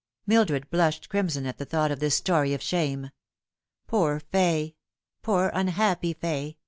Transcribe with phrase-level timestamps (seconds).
[0.25, 3.11] Mildred blushed crimson at the thought of this story of shame.
[3.85, 4.75] Poor Fay!
[5.21, 6.57] poor, unhappy Fay